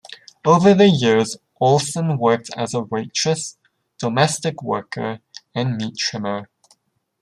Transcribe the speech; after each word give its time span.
Over 0.43 0.73
the 0.73 0.89
years 0.89 1.37
Olsen 1.59 2.17
worked 2.17 2.49
as 2.57 2.73
a 2.73 2.81
waitress, 2.81 3.59
domestic 3.99 4.63
worker, 4.63 5.19
and 5.53 5.77
meat 5.77 5.95
trimmer. 5.95 6.49